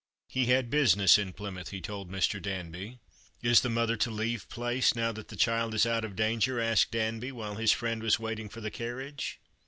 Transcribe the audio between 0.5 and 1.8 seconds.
business in Plymouth, he